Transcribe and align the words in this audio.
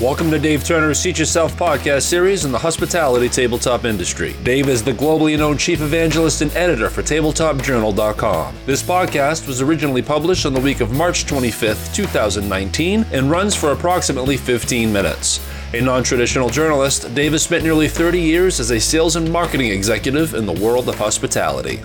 Welcome 0.00 0.30
to 0.30 0.38
Dave 0.38 0.64
Turner's 0.64 0.98
Seat 0.98 1.18
Yourself 1.18 1.54
podcast 1.56 2.04
series 2.04 2.46
in 2.46 2.52
the 2.52 2.58
hospitality 2.58 3.28
tabletop 3.28 3.84
industry. 3.84 4.34
Dave 4.44 4.70
is 4.70 4.82
the 4.82 4.94
globally 4.94 5.36
known 5.36 5.58
chief 5.58 5.82
evangelist 5.82 6.40
and 6.40 6.50
editor 6.56 6.88
for 6.88 7.02
TabletopJournal.com. 7.02 8.54
This 8.64 8.82
podcast 8.82 9.46
was 9.46 9.60
originally 9.60 10.00
published 10.00 10.46
on 10.46 10.54
the 10.54 10.60
week 10.60 10.80
of 10.80 10.96
March 10.96 11.26
25th, 11.26 11.94
2019, 11.94 13.04
and 13.12 13.30
runs 13.30 13.54
for 13.54 13.72
approximately 13.72 14.38
15 14.38 14.90
minutes. 14.90 15.46
A 15.74 15.82
non 15.82 16.02
traditional 16.02 16.48
journalist, 16.48 17.14
Dave 17.14 17.32
has 17.32 17.42
spent 17.42 17.62
nearly 17.62 17.86
30 17.86 18.22
years 18.22 18.58
as 18.58 18.70
a 18.70 18.80
sales 18.80 19.16
and 19.16 19.30
marketing 19.30 19.70
executive 19.70 20.32
in 20.32 20.46
the 20.46 20.64
world 20.64 20.88
of 20.88 20.94
hospitality. 20.94 21.76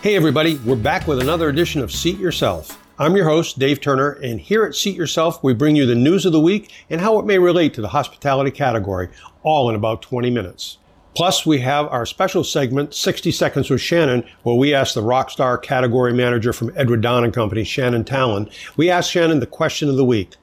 Hey, 0.00 0.14
everybody, 0.14 0.58
we're 0.58 0.76
back 0.76 1.08
with 1.08 1.18
another 1.18 1.48
edition 1.48 1.82
of 1.82 1.90
Seat 1.90 2.20
Yourself. 2.20 2.81
I'm 3.02 3.16
your 3.16 3.28
host, 3.28 3.58
Dave 3.58 3.80
Turner, 3.80 4.12
and 4.12 4.40
here 4.40 4.62
at 4.62 4.76
Seat 4.76 4.94
Yourself, 4.94 5.42
we 5.42 5.54
bring 5.54 5.74
you 5.74 5.86
the 5.86 5.96
news 5.96 6.24
of 6.24 6.30
the 6.30 6.38
week 6.38 6.70
and 6.88 7.00
how 7.00 7.18
it 7.18 7.26
may 7.26 7.36
relate 7.36 7.74
to 7.74 7.80
the 7.80 7.88
hospitality 7.88 8.52
category, 8.52 9.08
all 9.42 9.68
in 9.68 9.74
about 9.74 10.02
20 10.02 10.30
minutes. 10.30 10.78
Plus, 11.16 11.44
we 11.44 11.58
have 11.58 11.88
our 11.88 12.06
special 12.06 12.44
segment, 12.44 12.94
60 12.94 13.32
Seconds 13.32 13.68
with 13.68 13.80
Shannon, 13.80 14.22
where 14.44 14.54
we 14.54 14.72
ask 14.72 14.94
the 14.94 15.02
rockstar 15.02 15.60
category 15.60 16.12
manager 16.12 16.52
from 16.52 16.70
Edward 16.76 17.00
Don 17.00 17.24
and 17.24 17.34
Company, 17.34 17.64
Shannon 17.64 18.04
Talon, 18.04 18.48
we 18.76 18.88
ask 18.88 19.10
Shannon 19.10 19.40
the 19.40 19.46
question 19.46 19.88
of 19.88 19.96
the 19.96 20.04
week. 20.04 20.36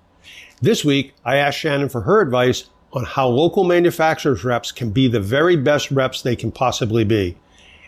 This 0.61 0.83
week, 0.83 1.13
I 1.23 1.37
asked 1.37 1.59
Shannon 1.59 1.87
for 1.87 2.01
her 2.01 2.19
advice 2.19 2.65
on 2.91 3.05
how 3.05 3.29
local 3.29 3.63
manufacturers 3.63 4.43
reps 4.43 4.73
can 4.73 4.89
be 4.89 5.07
the 5.07 5.21
very 5.21 5.55
best 5.55 5.91
reps 5.91 6.21
they 6.21 6.35
can 6.35 6.51
possibly 6.51 7.05
be. 7.05 7.37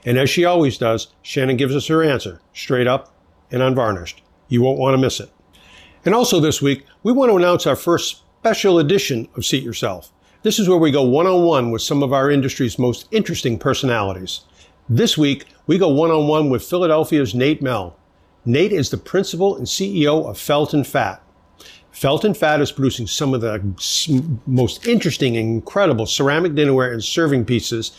And 0.05 0.17
as 0.17 0.29
she 0.29 0.45
always 0.45 0.77
does, 0.77 1.07
Shannon 1.21 1.57
gives 1.57 1.76
us 1.76 1.88
her 1.88 2.01
answer, 2.01 2.40
straight 2.53 2.88
up 2.88 3.13
and 3.51 3.62
unvarnished. 3.62 4.21
You 4.52 4.62
won't 4.62 4.80
want 4.80 4.94
to 4.94 4.98
miss 4.98 5.22
it. 5.22 5.32
And 6.04 6.14
also 6.14 6.41
this 6.41 6.62
week, 6.62 6.86
we 7.04 7.14
want 7.14 7.32
to 7.32 7.38
announce 7.38 7.66
our 7.66 7.78
first 7.78 8.23
special 8.41 8.80
edition 8.80 9.30
of 9.38 9.46
Seat 9.46 9.64
Yourself. 9.64 10.12
This 10.43 10.60
is 10.60 10.68
where 10.68 10.77
we 10.77 10.91
go 10.91 11.04
one 11.04 11.26
on 11.26 11.46
one 11.46 11.71
with 11.71 11.82
some 11.82 12.04
of 12.04 12.12
our 12.12 12.30
industry's 12.30 12.77
most 12.77 13.08
interesting 13.12 13.58
personalities. 13.58 14.41
This 14.90 15.18
week, 15.18 15.46
we 15.68 15.77
go 15.77 15.88
one 15.88 16.12
on 16.12 16.27
one 16.27 16.49
with 16.49 16.66
Philadelphia's 16.66 17.34
Nate 17.34 17.62
Mell. 17.62 17.96
Nate 18.43 18.74
is 18.74 18.90
the 18.90 18.98
principal 18.98 19.55
and 19.55 19.68
CEO 19.68 20.27
of 20.30 20.38
Felt+Fat. 20.38 21.24
Felton 21.91 22.34
Fat 22.34 22.60
is 22.60 22.74
producing 22.74 23.08
some 23.08 23.34
of 23.34 23.40
the 23.40 23.63
most 24.48 24.86
interesting 24.86 25.38
and 25.38 25.48
incredible 25.48 26.05
ceramic 26.05 26.54
dinnerware 26.54 26.91
and 26.91 27.04
serving 27.04 27.46
pieces, 27.46 27.91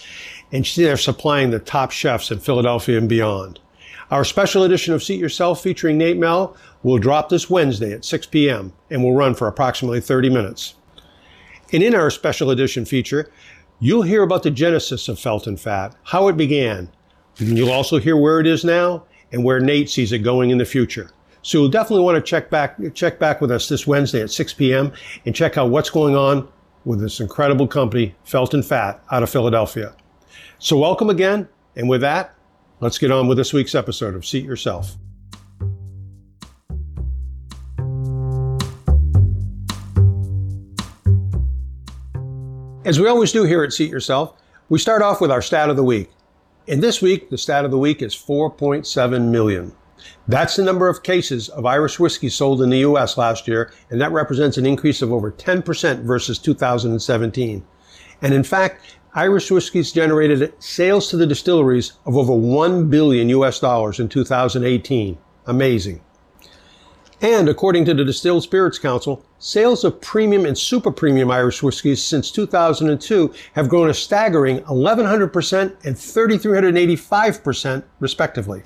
and 0.51 0.67
they're 0.77 0.99
supplying 0.99 1.51
the 1.51 1.59
top 1.59 1.93
chefs 1.93 2.31
in 2.31 2.41
Philadelphia 2.41 2.99
and 2.99 3.09
beyond. 3.09 3.59
Our 4.13 4.25
special 4.25 4.65
edition 4.65 4.93
of 4.93 5.03
Seat 5.03 5.19
Yourself 5.19 5.63
featuring 5.63 5.97
Nate 5.97 6.19
Mell 6.19 6.55
will 6.83 6.99
drop 6.99 7.31
this 7.31 7.49
Wednesday 7.49 7.95
at 7.95 8.05
6 8.05 8.27
p.m. 8.27 8.75
and 8.91 9.03
will 9.03 9.15
run 9.15 9.35
for 9.35 9.49
approximately 9.49 10.03
30 10.03 10.29
minutes. 10.29 10.75
And 11.73 11.83
in 11.83 11.95
our 11.95 12.11
special 12.11 12.51
edition 12.51 12.85
feature, 12.85 13.31
you'll 13.81 14.03
hear 14.03 14.23
about 14.23 14.43
the 14.43 14.51
genesis 14.51 15.09
of 15.09 15.19
Felt+Fat, 15.19 15.97
how 16.03 16.29
it 16.29 16.37
began. 16.37 16.91
And 17.39 17.57
you'll 17.57 17.73
also 17.73 17.99
hear 17.99 18.19
where 18.19 18.39
it 18.39 18.47
is 18.47 18.67
now 18.67 19.07
and 19.33 19.45
where 19.45 19.61
Nate 19.61 19.89
sees 19.89 20.13
it 20.13 20.19
going 20.19 20.51
in 20.51 20.59
the 20.59 20.67
future. 20.67 21.09
So 21.41 21.57
you'll 21.57 21.71
definitely 21.71 22.05
want 22.05 22.17
to 22.17 22.31
check 22.31 22.51
back 22.51 22.77
check 22.93 23.19
back 23.19 23.41
with 23.41 23.51
us 23.51 23.67
this 23.67 23.87
Wednesday 23.87 24.21
at 24.21 24.31
6 24.31 24.53
p.m. 24.53 24.93
and 25.25 25.35
check 25.35 25.57
out 25.57 25.71
what's 25.71 25.89
going 25.89 26.17
on 26.17 26.47
with 26.85 27.01
this 27.01 27.19
incredible 27.19 27.67
company, 27.67 28.15
Felt+Fat, 28.25 29.03
out 29.11 29.23
of 29.23 29.31
Philadelphia. 29.31 29.95
So 30.59 30.77
welcome 30.77 31.09
again, 31.09 31.49
and 31.77 31.89
with 31.89 32.03
that, 32.03 32.35
Let's 32.83 32.99
get 32.99 33.13
on 33.13 33.29
with 33.29 33.39
this 33.39 33.53
week's 33.53 33.77
episode 33.77 34.17
of 34.17 34.27
Seat 34.27 34.45
Yourself. 34.45 34.97
As 42.85 42.99
we 42.99 43.07
always 43.07 43.31
do 43.31 43.45
here 43.45 43.63
at 43.63 43.73
Seat 43.73 43.89
Yourself, 43.89 44.35
we 44.69 44.81
start 44.81 45.01
off 45.01 45.21
with 45.21 45.31
our 45.31 45.41
stat 45.41 45.71
of 45.71 45.77
the 45.77 45.85
week. 45.85 46.11
And 46.67 46.83
this 46.83 47.01
week, 47.01 47.31
the 47.31 47.39
stat 47.39 47.65
of 47.65 47.71
the 47.71 47.79
week 47.79 48.03
is 48.03 48.17
4.7 48.17 49.31
million. 49.31 49.73
That's 50.27 50.57
the 50.57 50.65
number 50.65 50.89
of 50.89 51.05
cases 51.05 51.51
of 51.51 51.65
Irish 51.65 52.01
whiskey 52.01 52.31
sold 52.31 52.63
in 52.63 52.71
the 52.71 52.79
US 52.79 53.17
last 53.17 53.47
year, 53.47 53.73
and 53.91 54.01
that 54.01 54.11
represents 54.11 54.57
an 54.57 54.67
increase 54.67 55.03
of 55.03 55.13
over 55.13 55.31
10% 55.31 56.03
versus 56.03 56.37
2017. 56.41 57.65
And 58.23 58.35
in 58.35 58.43
fact, 58.43 58.97
Irish 59.15 59.51
whiskeys 59.51 59.93
generated 59.93 60.55
sales 60.59 61.11
to 61.11 61.19
the 61.19 61.27
distilleries 61.27 61.93
of 62.07 62.17
over 62.17 62.33
1 62.33 62.89
billion 62.89 63.29
US 63.29 63.61
dollars 63.61 64.01
in 64.01 64.09
2018. 64.09 65.19
Amazing. 65.47 66.01
And 67.21 67.49
according 67.49 67.85
to 67.85 67.95
the 67.95 68.05
Distilled 68.05 68.43
Spirits 68.43 68.79
Council, 68.79 69.25
sales 69.39 69.85
of 69.85 70.01
premium 70.01 70.47
and 70.47 70.57
super 70.57 70.91
premium 70.91 71.31
Irish 71.31 71.63
whiskeys 71.63 72.03
since 72.03 72.31
2002 72.31 73.33
have 73.53 73.69
grown 73.69 73.91
a 73.91 73.95
staggering 73.95 74.61
1100% 74.63 75.85
and 75.85 75.95
3385% 75.95 77.85
respectively. 78.01 78.63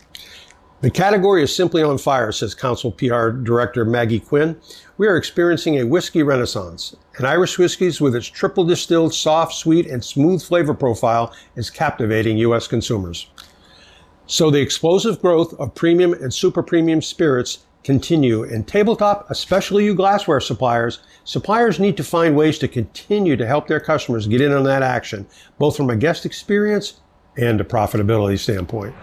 The 0.82 0.91
category 0.91 1.42
is 1.42 1.56
simply 1.56 1.82
on 1.82 1.97
fire, 1.97 2.31
says 2.32 2.54
Council 2.54 2.92
PR 2.92 3.31
Director 3.31 3.87
Maggie 3.87 4.20
Quinn. 4.20 4.60
We 4.98 5.06
are 5.06 5.16
experiencing 5.16 5.78
a 5.78 5.87
whiskey 5.87 6.22
renaissance. 6.22 6.94
And 7.16 7.26
Irish 7.26 7.56
whiskies, 7.56 7.98
with 7.98 8.14
its 8.14 8.26
triple 8.26 8.62
distilled, 8.64 9.15
soft, 9.15 9.54
sweet, 9.54 9.86
and 9.86 10.04
smooth 10.04 10.42
flavor 10.42 10.75
profile, 10.75 11.32
is 11.54 11.70
captivating 11.70 12.36
U.S. 12.38 12.69
consumers. 12.69 13.31
So 14.26 14.50
the 14.50 14.60
explosive 14.60 15.22
growth 15.22 15.54
of 15.59 15.75
premium 15.75 16.12
and 16.12 16.32
super 16.32 16.62
premium 16.62 17.00
spirits 17.00 17.65
continue. 17.82 18.42
In 18.42 18.62
tabletop, 18.62 19.31
especially 19.31 19.86
you 19.86 19.94
glassware 19.94 20.41
suppliers, 20.41 20.98
suppliers 21.25 21.81
need 21.81 21.97
to 21.97 22.04
find 22.04 22.36
ways 22.36 22.59
to 22.59 22.69
continue 22.69 23.36
to 23.36 23.47
help 23.47 23.66
their 23.66 23.81
customers 23.81 24.26
get 24.26 24.42
in 24.42 24.53
on 24.53 24.65
that 24.65 24.82
action, 24.82 25.26
both 25.59 25.75
from 25.75 25.88
a 25.88 25.97
guest 25.97 26.26
experience 26.26 27.00
and 27.38 27.62
a 27.62 27.65
profitability 27.65 28.38
standpoint. 28.38 28.94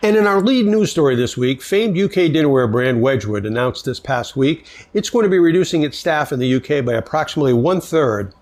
And 0.00 0.16
in 0.16 0.28
our 0.28 0.40
lead 0.40 0.66
news 0.66 0.92
story 0.92 1.16
this 1.16 1.36
week, 1.36 1.60
famed 1.60 1.98
UK 1.98 2.30
dinnerware 2.30 2.70
brand 2.70 3.02
Wedgwood 3.02 3.44
announced 3.44 3.84
this 3.84 3.98
past 3.98 4.36
week 4.36 4.64
it's 4.94 5.10
going 5.10 5.24
to 5.24 5.28
be 5.28 5.40
reducing 5.40 5.82
its 5.82 5.98
staff 5.98 6.30
in 6.30 6.38
the 6.38 6.54
UK 6.54 6.84
by 6.84 6.92
approximately 6.92 7.52
one 7.52 7.80
third. 7.80 8.32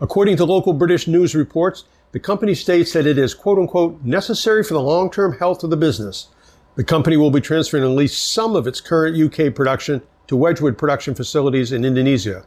According 0.00 0.38
to 0.38 0.46
local 0.46 0.72
British 0.72 1.06
news 1.06 1.34
reports, 1.34 1.84
the 2.12 2.20
company 2.20 2.54
states 2.54 2.94
that 2.94 3.06
it 3.06 3.18
is 3.18 3.34
quote 3.34 3.58
unquote 3.58 4.02
necessary 4.02 4.64
for 4.64 4.72
the 4.72 4.80
long 4.80 5.10
term 5.10 5.36
health 5.36 5.62
of 5.62 5.68
the 5.68 5.76
business. 5.76 6.28
The 6.74 6.84
company 6.84 7.18
will 7.18 7.30
be 7.30 7.42
transferring 7.42 7.84
at 7.84 7.90
least 7.90 8.32
some 8.32 8.56
of 8.56 8.66
its 8.66 8.80
current 8.80 9.14
UK 9.14 9.54
production 9.54 10.00
to 10.28 10.36
Wedgwood 10.36 10.78
production 10.78 11.14
facilities 11.14 11.70
in 11.70 11.84
Indonesia. 11.84 12.46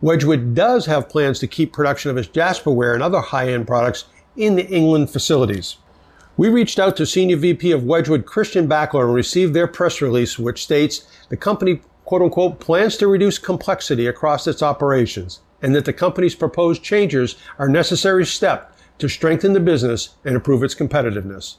Wedgwood 0.00 0.56
does 0.56 0.86
have 0.86 1.08
plans 1.08 1.38
to 1.38 1.46
keep 1.46 1.72
production 1.72 2.10
of 2.10 2.16
its 2.16 2.26
Jasperware 2.26 2.94
and 2.94 3.02
other 3.02 3.20
high 3.20 3.52
end 3.52 3.68
products 3.68 4.06
in 4.36 4.56
the 4.56 4.66
England 4.66 5.08
facilities. 5.08 5.76
We 6.38 6.50
reached 6.50 6.78
out 6.78 6.98
to 6.98 7.06
Senior 7.06 7.38
VP 7.38 7.72
of 7.72 7.84
Wedgwood, 7.84 8.26
Christian 8.26 8.68
Backler, 8.68 9.04
and 9.04 9.14
received 9.14 9.54
their 9.54 9.66
press 9.66 10.02
release, 10.02 10.38
which 10.38 10.62
states 10.62 11.08
the 11.30 11.36
company, 11.36 11.80
quote 12.04 12.20
unquote, 12.20 12.60
plans 12.60 12.98
to 12.98 13.08
reduce 13.08 13.38
complexity 13.38 14.06
across 14.06 14.46
its 14.46 14.62
operations 14.62 15.40
and 15.62 15.74
that 15.74 15.86
the 15.86 15.94
company's 15.94 16.34
proposed 16.34 16.82
changes 16.82 17.36
are 17.58 17.70
necessary 17.70 18.26
step 18.26 18.76
to 18.98 19.08
strengthen 19.08 19.54
the 19.54 19.60
business 19.60 20.10
and 20.26 20.34
improve 20.34 20.62
its 20.62 20.74
competitiveness. 20.74 21.56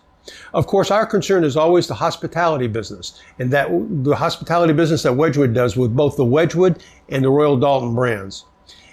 Of 0.53 0.67
course, 0.67 0.91
our 0.91 1.07
concern 1.07 1.43
is 1.43 1.57
always 1.57 1.87
the 1.87 1.95
hospitality 1.95 2.67
business 2.67 3.19
and 3.39 3.49
that 3.51 3.69
the 4.03 4.15
hospitality 4.15 4.73
business 4.73 5.01
that 5.03 5.15
Wedgwood 5.15 5.55
does 5.55 5.75
with 5.75 5.95
both 5.95 6.17
the 6.17 6.25
Wedgwood 6.25 6.83
and 7.09 7.23
the 7.23 7.29
Royal 7.31 7.57
Doulton 7.57 7.95
brands. 7.95 8.45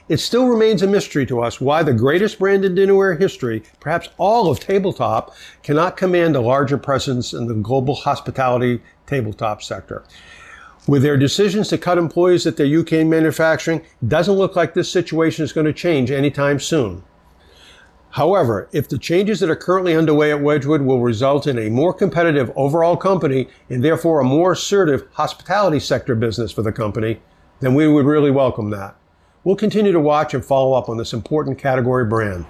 It 0.06 0.18
still 0.18 0.48
remains 0.48 0.82
a 0.82 0.86
mystery 0.86 1.24
to 1.26 1.40
us 1.40 1.62
why 1.62 1.82
the 1.82 1.94
greatest 1.94 2.38
brand 2.38 2.62
in 2.62 2.74
dinnerware 2.74 3.18
history, 3.18 3.62
perhaps 3.80 4.10
all 4.18 4.50
of 4.50 4.60
tabletop, 4.60 5.34
cannot 5.62 5.96
command 5.96 6.36
a 6.36 6.42
larger 6.42 6.76
presence 6.76 7.32
in 7.32 7.46
the 7.46 7.54
global 7.54 7.94
hospitality 7.94 8.82
tabletop 9.06 9.62
sector. 9.62 10.04
With 10.86 11.02
their 11.02 11.16
decisions 11.16 11.68
to 11.68 11.78
cut 11.78 11.96
employees 11.96 12.46
at 12.46 12.58
their 12.58 12.80
UK 12.80 13.06
manufacturing, 13.06 13.80
it 13.80 14.08
doesn't 14.10 14.34
look 14.34 14.54
like 14.54 14.74
this 14.74 14.90
situation 14.90 15.42
is 15.42 15.54
going 15.54 15.64
to 15.66 15.72
change 15.72 16.10
anytime 16.10 16.60
soon. 16.60 17.02
However, 18.10 18.68
if 18.72 18.90
the 18.90 18.98
changes 18.98 19.40
that 19.40 19.48
are 19.48 19.56
currently 19.56 19.96
underway 19.96 20.30
at 20.30 20.42
Wedgwood 20.42 20.82
will 20.82 21.00
result 21.00 21.46
in 21.46 21.58
a 21.58 21.70
more 21.70 21.94
competitive 21.94 22.52
overall 22.56 22.98
company 22.98 23.48
and 23.70 23.82
therefore 23.82 24.20
a 24.20 24.24
more 24.24 24.52
assertive 24.52 25.08
hospitality 25.14 25.80
sector 25.80 26.14
business 26.14 26.52
for 26.52 26.60
the 26.60 26.72
company, 26.72 27.22
then 27.60 27.74
we 27.74 27.88
would 27.88 28.04
really 28.04 28.30
welcome 28.30 28.68
that. 28.68 28.96
We'll 29.44 29.56
continue 29.56 29.92
to 29.92 30.00
watch 30.00 30.32
and 30.32 30.42
follow 30.42 30.72
up 30.72 30.88
on 30.88 30.96
this 30.96 31.12
important 31.12 31.58
category 31.58 32.06
brand. 32.06 32.46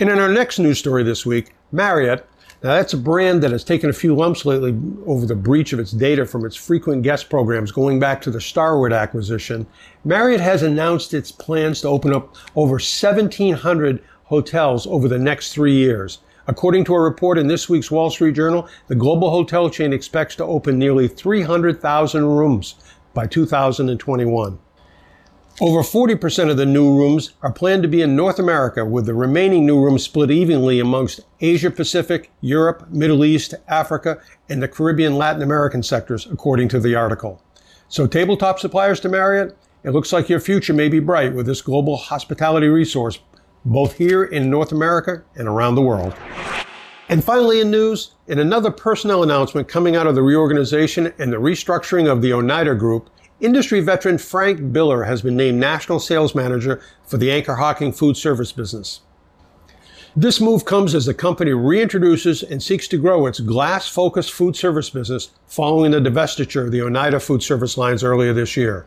And 0.00 0.10
in 0.10 0.18
our 0.18 0.28
next 0.28 0.58
news 0.58 0.80
story 0.80 1.04
this 1.04 1.24
week, 1.24 1.54
Marriott. 1.70 2.28
Now 2.64 2.70
that's 2.70 2.94
a 2.94 2.98
brand 2.98 3.44
that 3.44 3.52
has 3.52 3.62
taken 3.62 3.88
a 3.88 3.92
few 3.92 4.16
lumps 4.16 4.44
lately 4.44 4.76
over 5.06 5.24
the 5.24 5.36
breach 5.36 5.72
of 5.72 5.78
its 5.78 5.92
data 5.92 6.26
from 6.26 6.44
its 6.44 6.56
frequent 6.56 7.04
guest 7.04 7.30
programs 7.30 7.70
going 7.70 8.00
back 8.00 8.20
to 8.22 8.32
the 8.32 8.40
Starwood 8.40 8.92
acquisition. 8.92 9.64
Marriott 10.04 10.40
has 10.40 10.64
announced 10.64 11.14
its 11.14 11.30
plans 11.30 11.80
to 11.82 11.88
open 11.88 12.12
up 12.12 12.34
over 12.56 12.72
1,700 12.72 14.02
hotels 14.24 14.84
over 14.88 15.06
the 15.06 15.18
next 15.18 15.52
three 15.52 15.74
years. 15.74 16.18
According 16.48 16.84
to 16.86 16.94
a 16.94 17.00
report 17.00 17.38
in 17.38 17.46
this 17.46 17.68
week's 17.68 17.92
Wall 17.92 18.10
Street 18.10 18.34
Journal, 18.34 18.68
the 18.88 18.96
global 18.96 19.30
hotel 19.30 19.70
chain 19.70 19.92
expects 19.92 20.34
to 20.36 20.44
open 20.44 20.76
nearly 20.76 21.06
300,000 21.06 22.24
rooms 22.24 22.74
by 23.14 23.28
2021. 23.28 24.58
Over 25.60 25.80
40% 25.80 26.50
of 26.50 26.56
the 26.56 26.64
new 26.64 26.96
rooms 26.96 27.32
are 27.42 27.50
planned 27.50 27.82
to 27.82 27.88
be 27.88 28.00
in 28.00 28.14
North 28.14 28.38
America, 28.38 28.84
with 28.84 29.06
the 29.06 29.14
remaining 29.14 29.66
new 29.66 29.82
rooms 29.82 30.04
split 30.04 30.30
evenly 30.30 30.78
amongst 30.78 31.22
Asia 31.40 31.68
Pacific, 31.68 32.30
Europe, 32.40 32.88
Middle 32.90 33.24
East, 33.24 33.54
Africa, 33.66 34.22
and 34.48 34.62
the 34.62 34.68
Caribbean 34.68 35.16
Latin 35.16 35.42
American 35.42 35.82
sectors, 35.82 36.26
according 36.26 36.68
to 36.68 36.78
the 36.78 36.94
article. 36.94 37.42
So, 37.88 38.06
tabletop 38.06 38.60
suppliers 38.60 39.00
to 39.00 39.08
Marriott, 39.08 39.58
it 39.82 39.90
looks 39.90 40.12
like 40.12 40.28
your 40.28 40.38
future 40.38 40.72
may 40.72 40.88
be 40.88 41.00
bright 41.00 41.34
with 41.34 41.46
this 41.46 41.60
global 41.60 41.96
hospitality 41.96 42.68
resource, 42.68 43.18
both 43.64 43.94
here 43.94 44.22
in 44.22 44.48
North 44.48 44.70
America 44.70 45.24
and 45.34 45.48
around 45.48 45.74
the 45.74 45.82
world. 45.82 46.14
And 47.08 47.24
finally, 47.24 47.60
in 47.60 47.70
news, 47.72 48.12
in 48.28 48.38
another 48.38 48.70
personnel 48.70 49.24
announcement 49.24 49.66
coming 49.66 49.96
out 49.96 50.06
of 50.06 50.14
the 50.14 50.22
reorganization 50.22 51.12
and 51.18 51.32
the 51.32 51.38
restructuring 51.38 52.08
of 52.08 52.22
the 52.22 52.32
Oneida 52.32 52.76
Group, 52.76 53.10
Industry 53.40 53.78
veteran 53.80 54.18
Frank 54.18 54.58
Biller 54.72 55.06
has 55.06 55.22
been 55.22 55.36
named 55.36 55.60
National 55.60 56.00
Sales 56.00 56.34
Manager 56.34 56.80
for 57.06 57.18
the 57.18 57.30
Anchor 57.30 57.54
Hocking 57.54 57.92
food 57.92 58.16
service 58.16 58.50
business. 58.50 59.00
This 60.16 60.40
move 60.40 60.64
comes 60.64 60.92
as 60.92 61.06
the 61.06 61.14
company 61.14 61.52
reintroduces 61.52 62.42
and 62.42 62.60
seeks 62.60 62.88
to 62.88 62.98
grow 62.98 63.26
its 63.26 63.38
glass 63.38 63.88
focused 63.88 64.32
food 64.32 64.56
service 64.56 64.90
business 64.90 65.30
following 65.46 65.92
the 65.92 66.00
divestiture 66.00 66.64
of 66.64 66.72
the 66.72 66.82
Oneida 66.82 67.20
food 67.20 67.40
service 67.40 67.78
lines 67.78 68.02
earlier 68.02 68.32
this 68.32 68.56
year. 68.56 68.86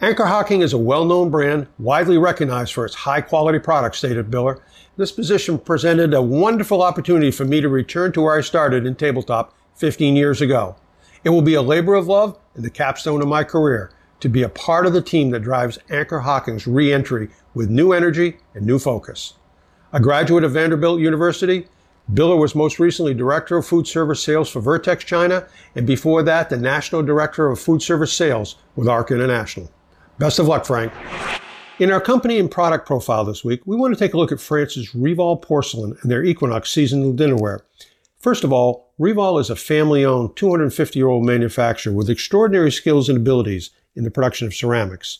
Anchor 0.00 0.26
Hocking 0.26 0.60
is 0.60 0.72
a 0.72 0.78
well 0.78 1.04
known 1.04 1.28
brand, 1.30 1.66
widely 1.80 2.16
recognized 2.16 2.72
for 2.72 2.84
its 2.84 2.94
high 2.94 3.22
quality 3.22 3.58
products, 3.58 3.98
stated 3.98 4.30
Biller. 4.30 4.60
This 4.96 5.10
position 5.10 5.58
presented 5.58 6.14
a 6.14 6.22
wonderful 6.22 6.80
opportunity 6.80 7.32
for 7.32 7.44
me 7.44 7.60
to 7.60 7.68
return 7.68 8.12
to 8.12 8.20
where 8.20 8.38
I 8.38 8.40
started 8.40 8.86
in 8.86 8.94
tabletop 8.94 9.52
15 9.74 10.14
years 10.14 10.40
ago. 10.40 10.76
It 11.24 11.30
will 11.30 11.42
be 11.42 11.54
a 11.54 11.62
labor 11.62 11.94
of 11.94 12.06
love 12.06 12.38
and 12.54 12.62
the 12.62 12.70
capstone 12.70 13.22
of 13.22 13.28
my 13.28 13.44
career 13.44 13.90
to 14.20 14.28
be 14.28 14.42
a 14.42 14.48
part 14.48 14.84
of 14.84 14.92
the 14.92 15.00
team 15.00 15.30
that 15.30 15.40
drives 15.40 15.78
Anchor 15.90 16.20
Hocking's 16.20 16.66
re-entry 16.66 17.30
with 17.54 17.70
new 17.70 17.92
energy 17.92 18.36
and 18.54 18.66
new 18.66 18.78
focus. 18.78 19.34
A 19.94 20.00
graduate 20.00 20.44
of 20.44 20.52
Vanderbilt 20.52 21.00
University, 21.00 21.66
Biller 22.12 22.38
was 22.38 22.54
most 22.54 22.78
recently 22.78 23.14
Director 23.14 23.56
of 23.56 23.66
Food 23.66 23.86
Service 23.86 24.22
Sales 24.22 24.50
for 24.50 24.60
Vertex 24.60 25.04
China, 25.04 25.46
and 25.74 25.86
before 25.86 26.22
that, 26.22 26.50
the 26.50 26.58
National 26.58 27.02
Director 27.02 27.48
of 27.48 27.58
Food 27.58 27.80
Service 27.80 28.12
Sales 28.12 28.56
with 28.76 28.88
ARC 28.88 29.10
International. 29.10 29.70
Best 30.18 30.38
of 30.38 30.46
luck, 30.46 30.66
Frank. 30.66 30.92
In 31.78 31.90
our 31.90 32.00
company 32.00 32.38
and 32.38 32.50
product 32.50 32.86
profile 32.86 33.24
this 33.24 33.42
week, 33.42 33.62
we 33.64 33.76
want 33.76 33.94
to 33.94 33.98
take 33.98 34.12
a 34.12 34.18
look 34.18 34.30
at 34.30 34.40
France's 34.40 34.92
Revol 34.92 35.40
Porcelain 35.40 35.96
and 36.02 36.10
their 36.10 36.22
Equinox 36.22 36.70
seasonal 36.70 37.14
dinnerware. 37.14 37.60
First 38.24 38.42
of 38.42 38.54
all, 38.54 38.94
Revol 38.98 39.38
is 39.38 39.50
a 39.50 39.54
family 39.54 40.02
owned 40.02 40.34
250 40.34 40.98
year 40.98 41.08
old 41.08 41.26
manufacturer 41.26 41.92
with 41.92 42.08
extraordinary 42.08 42.72
skills 42.72 43.10
and 43.10 43.18
abilities 43.18 43.68
in 43.94 44.04
the 44.04 44.10
production 44.10 44.46
of 44.46 44.54
ceramics. 44.54 45.18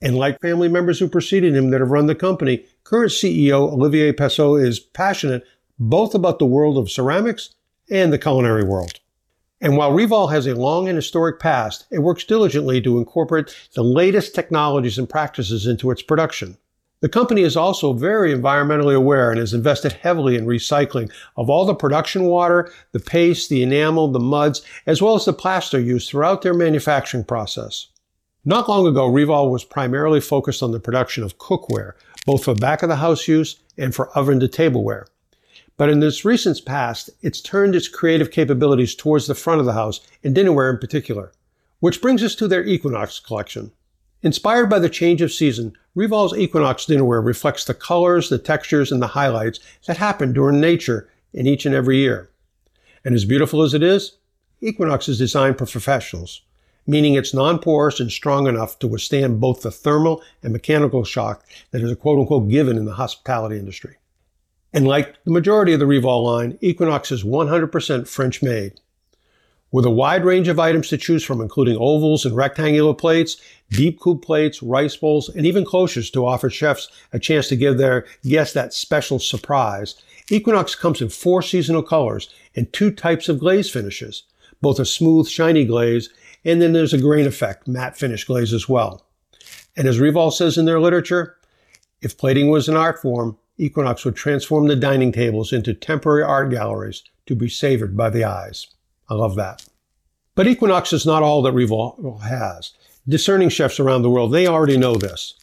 And 0.00 0.16
like 0.16 0.40
family 0.40 0.68
members 0.68 0.98
who 0.98 1.06
preceded 1.06 1.54
him 1.54 1.70
that 1.70 1.80
have 1.80 1.92
run 1.92 2.06
the 2.06 2.16
company, 2.16 2.66
current 2.82 3.12
CEO 3.12 3.70
Olivier 3.70 4.12
Passot 4.12 4.60
is 4.60 4.80
passionate 4.80 5.44
both 5.78 6.16
about 6.16 6.40
the 6.40 6.44
world 6.44 6.78
of 6.78 6.90
ceramics 6.90 7.54
and 7.88 8.12
the 8.12 8.18
culinary 8.18 8.64
world. 8.64 8.98
And 9.60 9.76
while 9.76 9.92
Revol 9.92 10.32
has 10.32 10.48
a 10.48 10.56
long 10.56 10.88
and 10.88 10.96
historic 10.96 11.38
past, 11.38 11.86
it 11.92 12.00
works 12.00 12.24
diligently 12.24 12.80
to 12.80 12.98
incorporate 12.98 13.56
the 13.76 13.84
latest 13.84 14.34
technologies 14.34 14.98
and 14.98 15.08
practices 15.08 15.64
into 15.64 15.92
its 15.92 16.02
production. 16.02 16.58
The 17.02 17.08
company 17.08 17.42
is 17.42 17.56
also 17.56 17.92
very 17.92 18.32
environmentally 18.32 18.94
aware 18.94 19.30
and 19.30 19.40
has 19.40 19.52
invested 19.52 19.90
heavily 19.90 20.36
in 20.36 20.46
recycling 20.46 21.10
of 21.36 21.50
all 21.50 21.64
the 21.64 21.74
production 21.74 22.22
water, 22.26 22.72
the 22.92 23.00
paste, 23.00 23.50
the 23.50 23.60
enamel, 23.64 24.06
the 24.06 24.20
muds, 24.20 24.62
as 24.86 25.02
well 25.02 25.16
as 25.16 25.24
the 25.24 25.32
plaster 25.32 25.80
used 25.80 26.08
throughout 26.08 26.42
their 26.42 26.54
manufacturing 26.54 27.24
process. 27.24 27.88
Not 28.44 28.68
long 28.68 28.86
ago, 28.86 29.10
Revol 29.10 29.50
was 29.50 29.64
primarily 29.64 30.20
focused 30.20 30.62
on 30.62 30.70
the 30.70 30.78
production 30.78 31.24
of 31.24 31.38
cookware, 31.38 31.94
both 32.24 32.44
for 32.44 32.54
back 32.54 32.84
of 32.84 32.88
the 32.88 32.96
house 32.96 33.26
use 33.26 33.56
and 33.76 33.92
for 33.92 34.16
oven 34.16 34.38
to 34.38 34.46
tableware. 34.46 35.08
But 35.76 35.88
in 35.88 35.98
this 35.98 36.24
recent 36.24 36.64
past, 36.64 37.10
it's 37.20 37.40
turned 37.40 37.74
its 37.74 37.88
creative 37.88 38.30
capabilities 38.30 38.94
towards 38.94 39.26
the 39.26 39.34
front 39.34 39.58
of 39.58 39.66
the 39.66 39.72
house 39.72 40.00
and 40.22 40.36
dinnerware 40.36 40.72
in 40.72 40.78
particular. 40.78 41.32
Which 41.80 42.00
brings 42.00 42.22
us 42.22 42.36
to 42.36 42.46
their 42.46 42.64
Equinox 42.64 43.18
collection. 43.18 43.72
Inspired 44.24 44.66
by 44.66 44.78
the 44.78 44.88
change 44.88 45.20
of 45.20 45.32
season, 45.32 45.72
Revol's 45.96 46.36
Equinox 46.36 46.86
dinnerware 46.86 47.24
reflects 47.24 47.64
the 47.64 47.74
colors, 47.74 48.28
the 48.28 48.38
textures, 48.38 48.92
and 48.92 49.02
the 49.02 49.08
highlights 49.08 49.58
that 49.86 49.96
happen 49.96 50.32
during 50.32 50.60
nature 50.60 51.08
in 51.32 51.48
each 51.48 51.66
and 51.66 51.74
every 51.74 51.96
year. 51.98 52.30
And 53.04 53.16
as 53.16 53.24
beautiful 53.24 53.62
as 53.62 53.74
it 53.74 53.82
is, 53.82 54.18
Equinox 54.60 55.08
is 55.08 55.18
designed 55.18 55.58
for 55.58 55.66
professionals, 55.66 56.42
meaning 56.86 57.14
it's 57.14 57.34
non-porous 57.34 57.98
and 57.98 58.12
strong 58.12 58.46
enough 58.46 58.78
to 58.78 58.86
withstand 58.86 59.40
both 59.40 59.62
the 59.62 59.72
thermal 59.72 60.22
and 60.44 60.52
mechanical 60.52 61.02
shock 61.02 61.44
that 61.72 61.82
is 61.82 61.90
a 61.90 61.96
quote 61.96 62.20
unquote 62.20 62.48
given 62.48 62.76
in 62.76 62.84
the 62.84 62.94
hospitality 62.94 63.58
industry. 63.58 63.96
And 64.72 64.86
like 64.86 65.16
the 65.24 65.32
majority 65.32 65.72
of 65.72 65.80
the 65.80 65.86
Revol 65.86 66.24
line, 66.24 66.58
Equinox 66.60 67.10
is 67.10 67.24
100% 67.24 68.06
French 68.06 68.40
made. 68.40 68.80
With 69.72 69.86
a 69.86 69.90
wide 69.90 70.26
range 70.26 70.48
of 70.48 70.60
items 70.60 70.88
to 70.88 70.98
choose 70.98 71.24
from, 71.24 71.40
including 71.40 71.78
ovals 71.78 72.26
and 72.26 72.36
rectangular 72.36 72.92
plates, 72.92 73.38
deep 73.70 73.98
coupe 73.98 74.22
plates, 74.22 74.62
rice 74.62 74.94
bowls, 74.96 75.30
and 75.30 75.46
even 75.46 75.64
clochers 75.64 76.12
to 76.12 76.26
offer 76.26 76.50
chefs 76.50 76.88
a 77.10 77.18
chance 77.18 77.48
to 77.48 77.56
give 77.56 77.78
their 77.78 78.04
guests 78.22 78.52
that 78.52 78.74
special 78.74 79.18
surprise, 79.18 79.94
Equinox 80.30 80.74
comes 80.74 81.00
in 81.00 81.08
four 81.08 81.40
seasonal 81.40 81.82
colors 81.82 82.28
and 82.54 82.70
two 82.70 82.90
types 82.90 83.30
of 83.30 83.38
glaze 83.38 83.70
finishes, 83.70 84.24
both 84.60 84.78
a 84.78 84.84
smooth, 84.84 85.26
shiny 85.26 85.64
glaze, 85.64 86.10
and 86.44 86.60
then 86.60 86.74
there's 86.74 86.92
a 86.92 87.00
grain 87.00 87.26
effect, 87.26 87.66
matte 87.66 87.96
finish 87.96 88.24
glaze 88.24 88.52
as 88.52 88.68
well. 88.68 89.06
And 89.74 89.88
as 89.88 89.98
Revol 89.98 90.34
says 90.34 90.58
in 90.58 90.66
their 90.66 90.80
literature, 90.80 91.38
if 92.02 92.18
plating 92.18 92.50
was 92.50 92.68
an 92.68 92.76
art 92.76 93.00
form, 93.00 93.38
Equinox 93.56 94.04
would 94.04 94.16
transform 94.16 94.66
the 94.66 94.76
dining 94.76 95.12
tables 95.12 95.50
into 95.50 95.72
temporary 95.72 96.22
art 96.22 96.50
galleries 96.50 97.04
to 97.24 97.34
be 97.34 97.48
savored 97.48 97.96
by 97.96 98.10
the 98.10 98.24
eyes. 98.24 98.66
I 99.08 99.14
love 99.14 99.36
that. 99.36 99.64
But 100.34 100.46
Equinox 100.46 100.92
is 100.92 101.04
not 101.04 101.22
all 101.22 101.42
that 101.42 101.54
Revol 101.54 102.20
has. 102.22 102.72
Discerning 103.08 103.48
chefs 103.48 103.78
around 103.78 104.02
the 104.02 104.10
world, 104.10 104.32
they 104.32 104.46
already 104.46 104.76
know 104.76 104.94
this. 104.94 105.34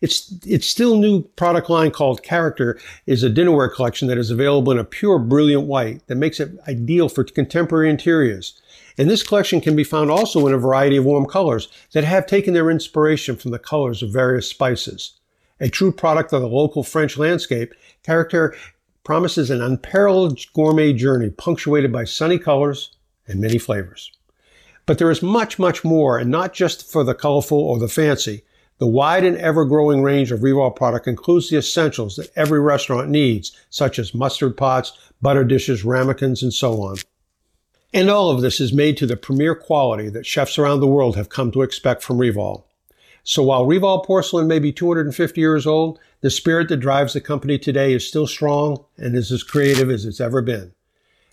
It's, 0.00 0.32
it's 0.46 0.66
still 0.66 0.96
new 0.96 1.22
product 1.22 1.68
line 1.68 1.90
called 1.90 2.22
Character 2.22 2.78
is 3.06 3.24
a 3.24 3.30
dinnerware 3.30 3.72
collection 3.74 4.06
that 4.08 4.18
is 4.18 4.30
available 4.30 4.70
in 4.70 4.78
a 4.78 4.84
pure 4.84 5.18
brilliant 5.18 5.66
white 5.66 6.06
that 6.06 6.14
makes 6.14 6.38
it 6.38 6.52
ideal 6.68 7.08
for 7.08 7.24
contemporary 7.24 7.90
interiors. 7.90 8.60
And 8.96 9.10
this 9.10 9.24
collection 9.24 9.60
can 9.60 9.74
be 9.74 9.84
found 9.84 10.10
also 10.10 10.46
in 10.46 10.54
a 10.54 10.58
variety 10.58 10.96
of 10.96 11.04
warm 11.04 11.26
colors 11.26 11.68
that 11.92 12.04
have 12.04 12.26
taken 12.26 12.54
their 12.54 12.70
inspiration 12.70 13.36
from 13.36 13.50
the 13.50 13.58
colors 13.58 14.02
of 14.02 14.12
various 14.12 14.48
spices. 14.48 15.18
A 15.60 15.68
true 15.68 15.90
product 15.90 16.32
of 16.32 16.42
the 16.42 16.48
local 16.48 16.84
French 16.84 17.18
landscape, 17.18 17.74
Character 18.04 18.54
promises 19.02 19.50
an 19.50 19.60
unparalleled 19.60 20.38
gourmet 20.52 20.92
journey 20.92 21.30
punctuated 21.30 21.90
by 21.90 22.04
sunny 22.04 22.38
colors, 22.38 22.96
and 23.28 23.40
many 23.40 23.58
flavors. 23.58 24.10
But 24.86 24.98
there 24.98 25.10
is 25.10 25.22
much, 25.22 25.58
much 25.58 25.84
more, 25.84 26.18
and 26.18 26.30
not 26.30 26.54
just 26.54 26.90
for 26.90 27.04
the 27.04 27.14
colorful 27.14 27.58
or 27.58 27.78
the 27.78 27.88
fancy. 27.88 28.42
The 28.78 28.86
wide 28.86 29.24
and 29.24 29.36
ever 29.36 29.64
growing 29.64 30.02
range 30.02 30.32
of 30.32 30.40
Revol 30.40 30.74
product 30.74 31.06
includes 31.06 31.50
the 31.50 31.58
essentials 31.58 32.16
that 32.16 32.30
every 32.36 32.60
restaurant 32.60 33.10
needs, 33.10 33.52
such 33.70 33.98
as 33.98 34.14
mustard 34.14 34.56
pots, 34.56 34.92
butter 35.20 35.44
dishes, 35.44 35.84
ramekins, 35.84 36.42
and 36.42 36.54
so 36.54 36.80
on. 36.82 36.96
And 37.92 38.08
all 38.08 38.30
of 38.30 38.40
this 38.40 38.60
is 38.60 38.72
made 38.72 38.96
to 38.98 39.06
the 39.06 39.16
premier 39.16 39.54
quality 39.54 40.08
that 40.10 40.26
chefs 40.26 40.58
around 40.58 40.80
the 40.80 40.86
world 40.86 41.16
have 41.16 41.28
come 41.28 41.50
to 41.52 41.62
expect 41.62 42.02
from 42.02 42.18
Revol. 42.18 42.64
So 43.24 43.42
while 43.42 43.66
Revol 43.66 44.04
porcelain 44.06 44.46
may 44.46 44.58
be 44.58 44.72
250 44.72 45.40
years 45.40 45.66
old, 45.66 45.98
the 46.20 46.30
spirit 46.30 46.68
that 46.68 46.78
drives 46.78 47.12
the 47.12 47.20
company 47.20 47.58
today 47.58 47.92
is 47.92 48.06
still 48.06 48.26
strong 48.26 48.84
and 48.96 49.14
is 49.14 49.30
as 49.30 49.42
creative 49.42 49.90
as 49.90 50.04
it's 50.04 50.20
ever 50.20 50.40
been. 50.40 50.72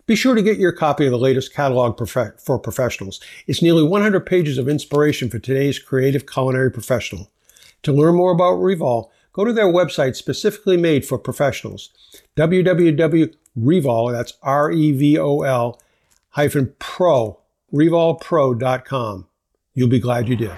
Be 0.08 0.16
sure 0.16 0.36
to 0.36 0.44
get 0.44 0.60
your 0.60 0.72
copy 0.72 1.06
of 1.06 1.12
the 1.12 1.18
latest 1.18 1.52
catalog 1.52 1.98
for 1.98 2.60
professionals. 2.60 3.20
It's 3.48 3.64
nearly 3.64 3.82
100 3.82 4.24
pages 4.24 4.60
of 4.60 4.70
inspiration 4.70 5.32
for 5.32 5.40
today's 5.40 5.80
creative 5.80 6.28
culinary 6.28 6.72
professional. 6.72 7.32
To 7.82 7.92
learn 7.92 8.14
more 8.14 8.32
about 8.32 8.60
Revol, 8.60 9.10
go 9.34 9.44
to 9.46 9.52
their 9.52 9.66
website 9.66 10.16
specifically 10.16 10.78
made 10.78 11.08
for 11.08 11.18
professionals. 11.18 11.90
www.revol, 12.36 14.12
that's 14.12 14.34
R-E-V-O-L, 14.44 15.82
hyphen 16.30 16.74
pro, 16.78 17.40
revolpro.com. 17.74 19.28
You'll 19.74 19.90
be 19.90 20.00
glad 20.00 20.30
you 20.30 20.36
did. 20.36 20.54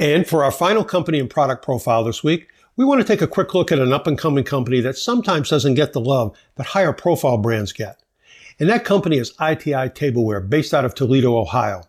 And 0.00 0.26
for 0.26 0.42
our 0.42 0.50
final 0.50 0.82
company 0.82 1.20
and 1.20 1.30
product 1.30 1.64
profile 1.64 2.02
this 2.02 2.24
week, 2.24 2.48
we 2.74 2.84
want 2.84 3.00
to 3.00 3.06
take 3.06 3.22
a 3.22 3.28
quick 3.28 3.54
look 3.54 3.70
at 3.70 3.78
an 3.78 3.92
up 3.92 4.08
and 4.08 4.18
coming 4.18 4.42
company 4.42 4.80
that 4.80 4.98
sometimes 4.98 5.50
doesn't 5.50 5.74
get 5.74 5.92
the 5.92 6.00
love 6.00 6.36
that 6.56 6.66
higher 6.66 6.92
profile 6.92 7.38
brands 7.38 7.72
get. 7.72 8.02
And 8.60 8.68
that 8.68 8.84
company 8.84 9.18
is 9.18 9.34
ITI 9.40 9.88
Tableware, 9.90 10.40
based 10.40 10.74
out 10.74 10.84
of 10.84 10.94
Toledo, 10.94 11.36
Ohio. 11.36 11.82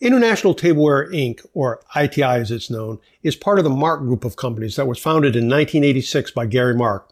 International 0.00 0.54
Tableware 0.54 1.10
Inc., 1.12 1.46
or 1.54 1.80
ITI 1.96 2.22
as 2.22 2.50
it's 2.50 2.68
known, 2.68 2.98
is 3.22 3.36
part 3.36 3.58
of 3.58 3.64
the 3.64 3.70
Mark 3.70 4.00
Group 4.00 4.24
of 4.24 4.36
companies 4.36 4.76
that 4.76 4.88
was 4.88 4.98
founded 4.98 5.36
in 5.36 5.44
1986 5.44 6.32
by 6.32 6.44
Gary 6.44 6.74
Mark. 6.74 7.08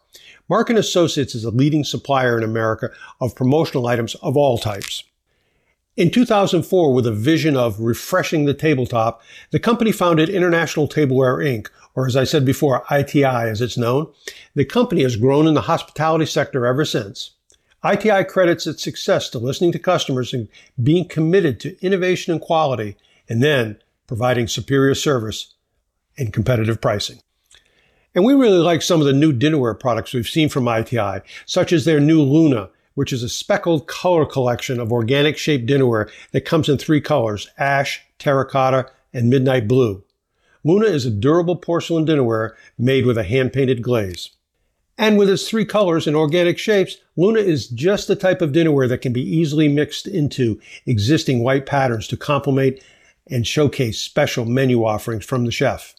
Mark 0.49 0.69
and 0.69 0.77
Associates 0.77 1.33
is 1.33 1.45
a 1.45 1.49
leading 1.49 1.83
supplier 1.83 2.37
in 2.37 2.43
America 2.43 2.91
of 3.21 3.33
promotional 3.33 3.87
items 3.87 4.15
of 4.15 4.35
all 4.35 4.57
types. 4.57 5.05
In 5.95 6.11
2004, 6.11 6.93
with 6.93 7.07
a 7.07 7.11
vision 7.11 7.55
of 7.57 7.79
refreshing 7.79 8.45
the 8.45 8.53
tabletop, 8.53 9.21
the 9.51 9.59
company 9.59 9.91
founded 9.91 10.29
International 10.29 10.87
Tableware 10.87 11.37
Inc., 11.37 11.69
or 11.95 12.07
as 12.07 12.15
I 12.15 12.23
said 12.23 12.45
before, 12.45 12.83
ITI 12.91 13.23
as 13.23 13.61
it's 13.61 13.77
known. 13.77 14.11
The 14.53 14.65
company 14.65 15.03
has 15.03 15.15
grown 15.15 15.47
in 15.47 15.53
the 15.53 15.61
hospitality 15.61 16.25
sector 16.25 16.65
ever 16.65 16.85
since. 16.85 17.31
ITI 17.83 18.23
credits 18.25 18.67
its 18.67 18.83
success 18.83 19.29
to 19.29 19.39
listening 19.39 19.71
to 19.71 19.79
customers 19.79 20.33
and 20.33 20.47
being 20.81 21.07
committed 21.07 21.59
to 21.59 21.83
innovation 21.83 22.31
and 22.31 22.41
quality, 22.41 22.95
and 23.27 23.41
then 23.41 23.77
providing 24.07 24.47
superior 24.47 24.93
service 24.93 25.53
and 26.17 26.33
competitive 26.33 26.79
pricing. 26.79 27.21
And 28.13 28.25
we 28.25 28.33
really 28.33 28.59
like 28.59 28.81
some 28.81 28.99
of 28.99 29.07
the 29.07 29.13
new 29.13 29.31
dinnerware 29.31 29.79
products 29.79 30.13
we've 30.13 30.27
seen 30.27 30.49
from 30.49 30.67
ITI, 30.67 31.21
such 31.45 31.71
as 31.71 31.85
their 31.85 31.99
new 31.99 32.21
Luna, 32.21 32.69
which 32.93 33.13
is 33.13 33.23
a 33.23 33.29
speckled 33.29 33.87
color 33.87 34.25
collection 34.25 34.79
of 34.79 34.91
organic 34.91 35.37
shaped 35.37 35.65
dinnerware 35.65 36.11
that 36.31 36.45
comes 36.45 36.67
in 36.67 36.77
three 36.77 37.01
colors 37.01 37.49
ash, 37.57 38.01
terracotta, 38.19 38.89
and 39.13 39.29
midnight 39.29 39.67
blue. 39.67 40.03
Luna 40.63 40.85
is 40.85 41.05
a 41.05 41.11
durable 41.11 41.55
porcelain 41.55 42.05
dinnerware 42.05 42.51
made 42.77 43.05
with 43.05 43.17
a 43.17 43.23
hand 43.23 43.53
painted 43.53 43.81
glaze. 43.81 44.31
And 45.01 45.17
with 45.17 45.31
its 45.31 45.49
three 45.49 45.65
colors 45.65 46.05
and 46.05 46.15
organic 46.15 46.59
shapes, 46.59 46.97
Luna 47.17 47.39
is 47.39 47.67
just 47.67 48.07
the 48.07 48.15
type 48.15 48.39
of 48.39 48.51
dinnerware 48.51 48.87
that 48.87 48.99
can 48.99 49.11
be 49.11 49.23
easily 49.23 49.67
mixed 49.67 50.05
into 50.05 50.61
existing 50.85 51.41
white 51.41 51.65
patterns 51.65 52.07
to 52.09 52.17
complement 52.17 52.79
and 53.25 53.47
showcase 53.47 53.99
special 53.99 54.45
menu 54.45 54.85
offerings 54.85 55.25
from 55.25 55.45
the 55.45 55.51
chef. 55.51 55.95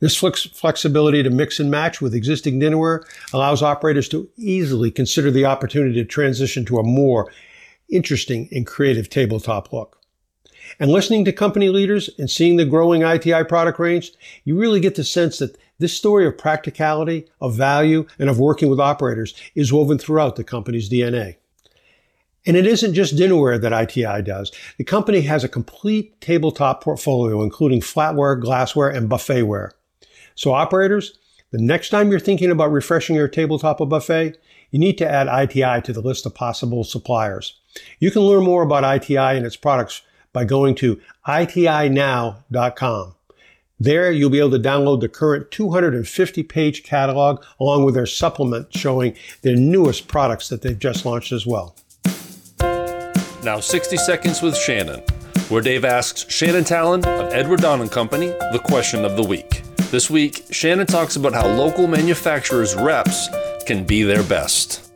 This 0.00 0.16
flex- 0.16 0.46
flexibility 0.46 1.22
to 1.22 1.28
mix 1.28 1.60
and 1.60 1.70
match 1.70 2.00
with 2.00 2.14
existing 2.14 2.58
dinnerware 2.58 3.02
allows 3.34 3.62
operators 3.62 4.08
to 4.08 4.30
easily 4.38 4.90
consider 4.90 5.30
the 5.30 5.44
opportunity 5.44 5.96
to 5.96 6.04
transition 6.06 6.64
to 6.64 6.78
a 6.78 6.82
more 6.82 7.30
interesting 7.90 8.48
and 8.50 8.66
creative 8.66 9.10
tabletop 9.10 9.74
look. 9.74 9.98
And 10.80 10.90
listening 10.90 11.26
to 11.26 11.32
company 11.32 11.68
leaders 11.68 12.08
and 12.18 12.30
seeing 12.30 12.56
the 12.56 12.64
growing 12.64 13.02
ITI 13.02 13.44
product 13.44 13.78
range, 13.78 14.12
you 14.44 14.56
really 14.56 14.80
get 14.80 14.94
the 14.94 15.04
sense 15.04 15.36
that 15.38 15.58
this 15.82 15.92
story 15.92 16.26
of 16.26 16.38
practicality, 16.38 17.26
of 17.40 17.54
value, 17.54 18.06
and 18.18 18.30
of 18.30 18.38
working 18.38 18.70
with 18.70 18.80
operators 18.80 19.34
is 19.54 19.72
woven 19.72 19.98
throughout 19.98 20.36
the 20.36 20.44
company's 20.44 20.88
DNA. 20.88 21.36
And 22.46 22.56
it 22.56 22.66
isn't 22.66 22.94
just 22.94 23.16
dinnerware 23.16 23.60
that 23.60 23.72
ITI 23.72 24.22
does. 24.22 24.50
The 24.78 24.84
company 24.84 25.20
has 25.22 25.44
a 25.44 25.48
complete 25.48 26.20
tabletop 26.20 26.82
portfolio, 26.82 27.42
including 27.42 27.80
flatware, 27.80 28.40
glassware, 28.40 28.88
and 28.88 29.10
buffetware. 29.10 29.70
So, 30.34 30.52
operators, 30.52 31.18
the 31.50 31.60
next 31.60 31.90
time 31.90 32.10
you're 32.10 32.18
thinking 32.18 32.50
about 32.50 32.72
refreshing 32.72 33.14
your 33.14 33.28
tabletop 33.28 33.80
or 33.80 33.86
buffet, 33.86 34.38
you 34.70 34.78
need 34.78 34.98
to 34.98 35.08
add 35.08 35.28
ITI 35.28 35.82
to 35.82 35.92
the 35.92 36.00
list 36.00 36.24
of 36.26 36.34
possible 36.34 36.82
suppliers. 36.82 37.60
You 38.00 38.10
can 38.10 38.22
learn 38.22 38.44
more 38.44 38.62
about 38.62 38.96
ITI 38.96 39.36
and 39.36 39.44
its 39.46 39.56
products 39.56 40.02
by 40.32 40.44
going 40.44 40.74
to 40.76 41.00
itinow.com. 41.26 43.14
There, 43.82 44.12
you'll 44.12 44.30
be 44.30 44.38
able 44.38 44.52
to 44.52 44.60
download 44.60 45.00
the 45.00 45.08
current 45.08 45.50
250 45.50 46.44
page 46.44 46.84
catalog 46.84 47.42
along 47.58 47.84
with 47.84 47.96
their 47.96 48.06
supplement 48.06 48.72
showing 48.72 49.16
their 49.40 49.56
newest 49.56 50.06
products 50.06 50.48
that 50.50 50.62
they've 50.62 50.78
just 50.78 51.04
launched 51.04 51.32
as 51.32 51.48
well. 51.48 51.74
Now, 53.42 53.58
60 53.58 53.96
Seconds 53.96 54.40
with 54.40 54.56
Shannon, 54.56 55.00
where 55.48 55.62
Dave 55.62 55.84
asks 55.84 56.32
Shannon 56.32 56.62
Talon 56.62 57.04
of 57.04 57.32
Edward 57.32 57.60
Don 57.60 57.80
and 57.80 57.90
Company 57.90 58.28
the 58.28 58.62
question 58.64 59.04
of 59.04 59.16
the 59.16 59.24
week. 59.24 59.62
This 59.90 60.08
week, 60.08 60.44
Shannon 60.52 60.86
talks 60.86 61.16
about 61.16 61.32
how 61.32 61.48
local 61.48 61.88
manufacturers' 61.88 62.76
reps 62.76 63.28
can 63.66 63.84
be 63.84 64.04
their 64.04 64.22
best. 64.22 64.91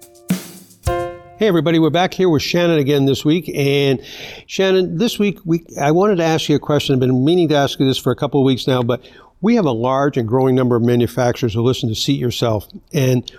Hey 1.39 1.49
everybody, 1.49 1.79
we're 1.79 1.91
back 1.91 2.15
here 2.15 2.31
with 2.31 2.41
Shannon 2.41 2.79
again 2.79 3.05
this 3.05 3.23
week. 3.23 3.51
And 3.55 4.03
Shannon, 4.47 4.97
this 4.97 5.19
week 5.19 5.39
we 5.45 5.67
I 5.79 5.91
wanted 5.91 6.17
to 6.17 6.25
ask 6.25 6.49
you 6.49 6.57
a 6.57 6.59
question. 6.59 6.95
I've 6.95 7.01
been 7.01 7.27
meaning 7.27 7.51
to 7.51 7.57
ask 7.57 7.79
you 7.79 7.85
this 7.85 7.99
for 7.99 8.11
a 8.11 8.17
couple 8.17 8.41
of 8.41 8.47
weeks 8.47 8.67
now, 8.67 8.83
but 8.83 9.07
we 9.43 9.57
have 9.57 9.67
a 9.67 9.73
large 9.73 10.17
and 10.17 10.27
growing 10.27 10.55
number 10.55 10.77
of 10.77 10.83
manufacturers 10.83 11.53
who 11.53 11.61
listen 11.61 11.91
to 11.91 11.95
Seat 11.95 12.19
Yourself 12.19 12.67
and 12.95 13.31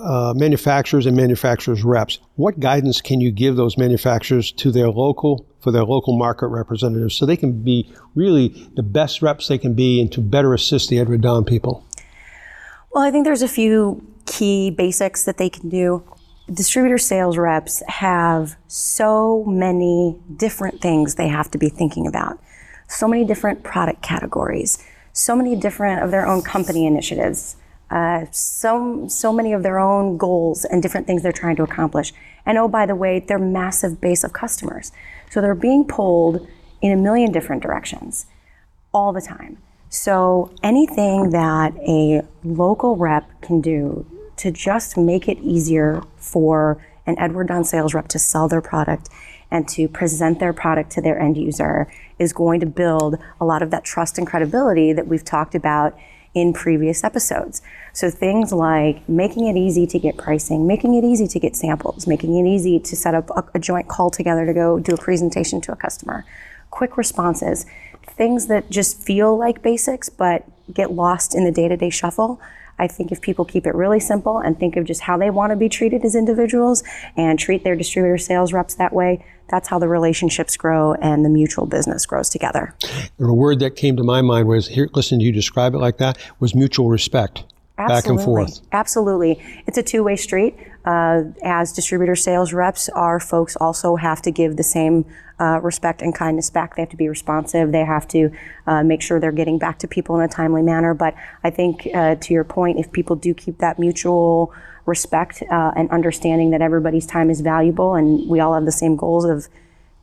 uh, 0.00 0.34
manufacturers 0.34 1.06
and 1.06 1.16
manufacturers 1.16 1.84
reps. 1.84 2.18
What 2.34 2.58
guidance 2.58 3.00
can 3.00 3.20
you 3.20 3.30
give 3.30 3.54
those 3.54 3.78
manufacturers 3.78 4.50
to 4.50 4.72
their 4.72 4.90
local 4.90 5.46
for 5.60 5.70
their 5.70 5.84
local 5.84 6.18
market 6.18 6.48
representatives 6.48 7.14
so 7.14 7.24
they 7.24 7.36
can 7.36 7.62
be 7.62 7.88
really 8.16 8.68
the 8.74 8.82
best 8.82 9.22
reps 9.22 9.46
they 9.46 9.58
can 9.58 9.74
be 9.74 10.00
and 10.00 10.10
to 10.10 10.20
better 10.20 10.54
assist 10.54 10.88
the 10.88 10.98
Edward 10.98 11.20
Don 11.20 11.44
people? 11.44 11.86
Well, 12.90 13.04
I 13.04 13.12
think 13.12 13.24
there's 13.24 13.42
a 13.42 13.48
few 13.48 14.04
key 14.26 14.72
basics 14.72 15.22
that 15.22 15.38
they 15.38 15.50
can 15.50 15.68
do. 15.68 16.02
Distributor 16.52 16.98
sales 16.98 17.38
reps 17.38 17.82
have 17.88 18.56
so 18.66 19.44
many 19.44 20.18
different 20.36 20.82
things 20.82 21.14
they 21.14 21.28
have 21.28 21.50
to 21.52 21.58
be 21.58 21.70
thinking 21.70 22.06
about, 22.06 22.38
so 22.86 23.08
many 23.08 23.24
different 23.24 23.62
product 23.62 24.02
categories, 24.02 24.84
so 25.12 25.34
many 25.34 25.56
different 25.56 26.02
of 26.02 26.10
their 26.10 26.26
own 26.26 26.42
company 26.42 26.86
initiatives. 26.86 27.56
Uh, 27.90 28.26
so 28.30 29.06
so 29.08 29.32
many 29.32 29.52
of 29.52 29.62
their 29.62 29.78
own 29.78 30.16
goals 30.16 30.64
and 30.64 30.82
different 30.82 31.06
things 31.06 31.22
they're 31.22 31.32
trying 31.32 31.56
to 31.56 31.62
accomplish. 31.62 32.12
And 32.44 32.58
oh, 32.58 32.68
by 32.68 32.86
the 32.86 32.94
way, 32.94 33.20
their 33.20 33.38
massive 33.38 34.00
base 34.00 34.24
of 34.24 34.32
customers. 34.32 34.90
So 35.30 35.40
they're 35.40 35.54
being 35.54 35.86
pulled 35.86 36.46
in 36.82 36.92
a 36.92 36.96
million 36.96 37.30
different 37.30 37.62
directions 37.62 38.26
all 38.92 39.12
the 39.12 39.20
time. 39.20 39.58
So 39.88 40.52
anything 40.62 41.30
that 41.30 41.74
a 41.78 42.22
local 42.42 42.96
rep 42.96 43.40
can 43.40 43.60
do 43.60 44.06
to 44.36 44.50
just 44.50 44.96
make 44.96 45.28
it 45.28 45.38
easier 45.38 46.02
for 46.16 46.84
an 47.06 47.18
Edward 47.18 47.48
Don 47.48 47.64
sales 47.64 47.94
rep 47.94 48.08
to 48.08 48.18
sell 48.18 48.48
their 48.48 48.60
product 48.60 49.08
and 49.50 49.68
to 49.68 49.88
present 49.88 50.40
their 50.40 50.52
product 50.52 50.90
to 50.92 51.00
their 51.00 51.18
end 51.18 51.36
user 51.36 51.86
is 52.18 52.32
going 52.32 52.60
to 52.60 52.66
build 52.66 53.18
a 53.40 53.44
lot 53.44 53.62
of 53.62 53.70
that 53.70 53.84
trust 53.84 54.18
and 54.18 54.26
credibility 54.26 54.92
that 54.92 55.06
we've 55.06 55.24
talked 55.24 55.54
about 55.54 55.96
in 56.34 56.52
previous 56.52 57.04
episodes. 57.04 57.62
So 57.92 58.10
things 58.10 58.52
like 58.52 59.08
making 59.08 59.46
it 59.46 59.56
easy 59.56 59.86
to 59.86 59.98
get 59.98 60.16
pricing, 60.16 60.66
making 60.66 60.94
it 60.94 61.04
easy 61.04 61.28
to 61.28 61.38
get 61.38 61.54
samples, 61.54 62.06
making 62.06 62.36
it 62.36 62.48
easy 62.48 62.80
to 62.80 62.96
set 62.96 63.14
up 63.14 63.30
a, 63.30 63.44
a 63.54 63.58
joint 63.60 63.88
call 63.88 64.10
together 64.10 64.44
to 64.44 64.52
go 64.52 64.80
do 64.80 64.94
a 64.94 64.96
presentation 64.96 65.60
to 65.62 65.72
a 65.72 65.76
customer, 65.76 66.24
quick 66.70 66.96
responses, 66.96 67.66
things 68.08 68.48
that 68.48 68.68
just 68.70 69.00
feel 69.00 69.36
like 69.36 69.62
basics 69.62 70.08
but 70.08 70.44
get 70.72 70.90
lost 70.90 71.34
in 71.34 71.44
the 71.44 71.52
day-to-day 71.52 71.90
shuffle. 71.90 72.40
I 72.78 72.88
think 72.88 73.12
if 73.12 73.20
people 73.20 73.44
keep 73.44 73.66
it 73.66 73.74
really 73.74 74.00
simple 74.00 74.38
and 74.38 74.58
think 74.58 74.76
of 74.76 74.84
just 74.84 75.02
how 75.02 75.16
they 75.16 75.30
want 75.30 75.50
to 75.50 75.56
be 75.56 75.68
treated 75.68 76.04
as 76.04 76.14
individuals 76.14 76.82
and 77.16 77.38
treat 77.38 77.64
their 77.64 77.76
distributor 77.76 78.18
sales 78.18 78.52
reps 78.52 78.74
that 78.74 78.92
way, 78.92 79.24
that's 79.48 79.68
how 79.68 79.78
the 79.78 79.88
relationships 79.88 80.56
grow 80.56 80.94
and 80.94 81.24
the 81.24 81.28
mutual 81.28 81.66
business 81.66 82.06
grows 82.06 82.28
together. 82.28 82.74
And 83.18 83.28
a 83.28 83.34
word 83.34 83.60
that 83.60 83.76
came 83.76 83.96
to 83.96 84.02
my 84.02 84.22
mind 84.22 84.48
was 84.48 84.68
here, 84.68 84.88
listening 84.94 85.20
to 85.20 85.26
you 85.26 85.32
describe 85.32 85.74
it 85.74 85.78
like 85.78 85.98
that, 85.98 86.18
was 86.40 86.54
mutual 86.54 86.88
respect. 86.88 87.44
Absolutely. 87.76 87.96
Back 87.96 88.06
and 88.08 88.24
forth. 88.24 88.60
Absolutely. 88.72 89.62
It's 89.66 89.78
a 89.78 89.82
two 89.82 90.04
way 90.04 90.16
street. 90.16 90.56
Uh, 90.84 91.24
as 91.42 91.72
distributor 91.72 92.14
sales 92.14 92.52
reps, 92.52 92.88
our 92.90 93.18
folks 93.18 93.56
also 93.56 93.96
have 93.96 94.20
to 94.22 94.30
give 94.30 94.56
the 94.56 94.62
same 94.62 95.04
uh, 95.40 95.58
respect 95.62 96.02
and 96.02 96.14
kindness 96.14 96.50
back. 96.50 96.76
They 96.76 96.82
have 96.82 96.90
to 96.90 96.96
be 96.96 97.08
responsive. 97.08 97.72
They 97.72 97.84
have 97.84 98.06
to 98.08 98.30
uh, 98.66 98.82
make 98.84 99.02
sure 99.02 99.18
they're 99.18 99.32
getting 99.32 99.58
back 99.58 99.78
to 99.80 99.88
people 99.88 100.14
in 100.16 100.22
a 100.22 100.28
timely 100.28 100.62
manner. 100.62 100.94
But 100.94 101.14
I 101.42 101.50
think, 101.50 101.88
uh, 101.94 102.16
to 102.16 102.34
your 102.34 102.44
point, 102.44 102.78
if 102.78 102.92
people 102.92 103.16
do 103.16 103.34
keep 103.34 103.58
that 103.58 103.78
mutual 103.78 104.52
respect 104.86 105.42
uh, 105.50 105.72
and 105.74 105.90
understanding 105.90 106.50
that 106.50 106.62
everybody's 106.62 107.06
time 107.06 107.30
is 107.30 107.40
valuable 107.40 107.94
and 107.94 108.28
we 108.28 108.38
all 108.38 108.54
have 108.54 108.66
the 108.66 108.72
same 108.72 108.96
goals 108.96 109.24
of 109.24 109.48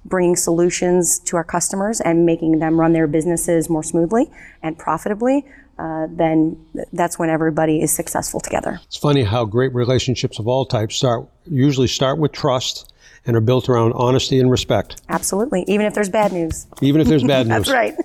bringing 0.04 0.36
solutions 0.36 1.20
to 1.20 1.38
our 1.38 1.44
customers 1.44 2.02
and 2.02 2.26
making 2.26 2.60
them 2.60 2.80
run 2.80 2.94
their 2.94 3.08
businesses 3.08 3.70
more 3.70 3.84
smoothly 3.84 4.32
and 4.64 4.78
profitably, 4.78 5.46
uh, 5.82 6.08
then 6.12 6.56
that's 6.94 7.18
when 7.18 7.30
everybody 7.30 7.82
is 7.82 7.92
successful 7.92 8.40
together. 8.40 8.80
It's 8.86 8.98
funny 8.98 9.24
how 9.24 9.46
great 9.46 9.74
relationships 9.74 10.38
of 10.38 10.48
all 10.48 10.66
types 10.66 10.96
start 10.96 11.28
usually 11.46 11.88
start 11.88 12.20
with 12.20 12.32
trust 12.32 12.94
and 13.26 13.36
are 13.36 13.42
built 13.42 13.68
around 13.68 13.94
honesty 13.94 14.40
and 14.40 14.52
respect. 14.52 15.02
Absolutely, 15.10 15.64
even 15.68 15.86
if 15.88 15.94
there's 15.96 16.10
bad 16.10 16.32
news. 16.34 16.68
Even 16.82 17.02
if 17.02 17.08
there's 17.08 17.24
bad 17.24 17.48
news. 17.48 17.68
that's 17.68 17.72
right. 17.72 17.96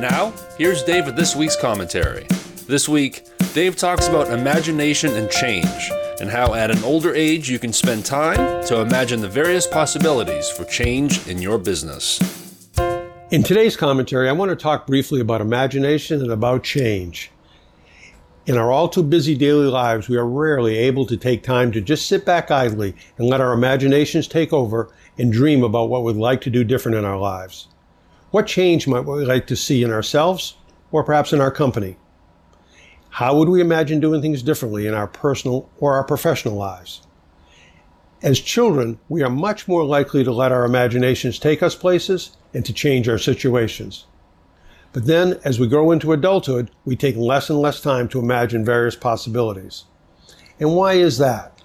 Now, 0.00 0.32
here's 0.58 0.84
Dave 0.84 1.06
with 1.06 1.16
this 1.16 1.34
week's 1.34 1.56
commentary. 1.56 2.26
This 2.68 2.88
week, 2.88 3.26
Dave 3.52 3.74
talks 3.76 4.06
about 4.06 4.28
imagination 4.28 5.14
and 5.14 5.28
change, 5.30 5.90
and 6.20 6.30
how 6.30 6.54
at 6.54 6.70
an 6.70 6.82
older 6.84 7.14
age 7.14 7.50
you 7.50 7.58
can 7.58 7.72
spend 7.72 8.04
time 8.04 8.64
to 8.66 8.80
imagine 8.80 9.20
the 9.20 9.28
various 9.28 9.66
possibilities 9.66 10.48
for 10.50 10.64
change 10.64 11.26
in 11.26 11.42
your 11.42 11.58
business. 11.58 12.47
In 13.30 13.42
today's 13.42 13.76
commentary, 13.76 14.26
I 14.26 14.32
want 14.32 14.48
to 14.48 14.56
talk 14.56 14.86
briefly 14.86 15.20
about 15.20 15.42
imagination 15.42 16.22
and 16.22 16.32
about 16.32 16.64
change. 16.64 17.30
In 18.46 18.56
our 18.56 18.72
all 18.72 18.88
too 18.88 19.02
busy 19.02 19.36
daily 19.36 19.66
lives, 19.66 20.08
we 20.08 20.16
are 20.16 20.26
rarely 20.26 20.78
able 20.78 21.04
to 21.04 21.14
take 21.14 21.42
time 21.42 21.70
to 21.72 21.82
just 21.82 22.08
sit 22.08 22.24
back 22.24 22.50
idly 22.50 22.94
and 23.18 23.28
let 23.28 23.42
our 23.42 23.52
imaginations 23.52 24.28
take 24.28 24.50
over 24.54 24.90
and 25.18 25.30
dream 25.30 25.62
about 25.62 25.90
what 25.90 26.04
we'd 26.04 26.16
like 26.16 26.40
to 26.40 26.48
do 26.48 26.64
different 26.64 26.96
in 26.96 27.04
our 27.04 27.18
lives. 27.18 27.68
What 28.30 28.46
change 28.46 28.88
might 28.88 29.04
we 29.04 29.26
like 29.26 29.46
to 29.48 29.56
see 29.56 29.82
in 29.82 29.92
ourselves 29.92 30.56
or 30.90 31.04
perhaps 31.04 31.34
in 31.34 31.42
our 31.42 31.50
company? 31.50 31.98
How 33.10 33.36
would 33.36 33.50
we 33.50 33.60
imagine 33.60 34.00
doing 34.00 34.22
things 34.22 34.42
differently 34.42 34.86
in 34.86 34.94
our 34.94 35.06
personal 35.06 35.68
or 35.80 35.92
our 35.92 36.04
professional 36.04 36.54
lives? 36.54 37.02
As 38.20 38.40
children, 38.40 38.98
we 39.08 39.22
are 39.22 39.30
much 39.30 39.68
more 39.68 39.84
likely 39.84 40.24
to 40.24 40.32
let 40.32 40.50
our 40.50 40.64
imaginations 40.64 41.38
take 41.38 41.62
us 41.62 41.76
places 41.76 42.36
and 42.52 42.64
to 42.66 42.72
change 42.72 43.08
our 43.08 43.18
situations. 43.18 44.06
But 44.92 45.06
then, 45.06 45.38
as 45.44 45.60
we 45.60 45.68
grow 45.68 45.92
into 45.92 46.12
adulthood, 46.12 46.70
we 46.84 46.96
take 46.96 47.14
less 47.16 47.48
and 47.48 47.60
less 47.60 47.80
time 47.80 48.08
to 48.08 48.18
imagine 48.18 48.64
various 48.64 48.96
possibilities. 48.96 49.84
And 50.58 50.74
why 50.74 50.94
is 50.94 51.18
that? 51.18 51.62